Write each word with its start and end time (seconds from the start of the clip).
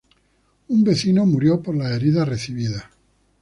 Un 0.69 0.81
vecino 0.83 1.27
murió 1.27 1.61
por 1.61 1.75
las 1.77 1.91
heridas 1.91 2.27
recibidas. 2.27 2.85